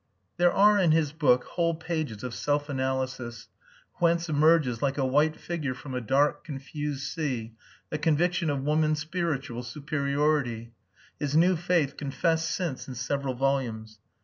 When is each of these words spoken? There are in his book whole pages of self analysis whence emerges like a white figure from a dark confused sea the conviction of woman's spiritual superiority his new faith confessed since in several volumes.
There 0.37 0.51
are 0.51 0.79
in 0.79 0.93
his 0.93 1.11
book 1.11 1.43
whole 1.43 1.75
pages 1.75 2.23
of 2.23 2.33
self 2.33 2.69
analysis 2.69 3.49
whence 3.97 4.29
emerges 4.29 4.81
like 4.81 4.97
a 4.97 5.05
white 5.05 5.39
figure 5.39 5.75
from 5.75 5.93
a 5.93 6.01
dark 6.01 6.43
confused 6.43 7.03
sea 7.03 7.53
the 7.91 7.99
conviction 7.99 8.49
of 8.49 8.63
woman's 8.63 8.97
spiritual 8.97 9.61
superiority 9.61 10.73
his 11.19 11.35
new 11.37 11.55
faith 11.55 11.97
confessed 11.97 12.49
since 12.49 12.87
in 12.87 12.95
several 12.95 13.35
volumes. 13.35 13.99